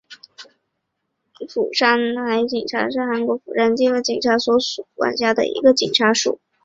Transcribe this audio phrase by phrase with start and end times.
[1.47, 6.41] 釜山海云台警察署是韩国釜山地方警察厅所管辖的一个警察署。